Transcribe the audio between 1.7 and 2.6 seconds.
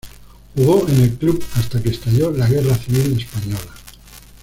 que estalló la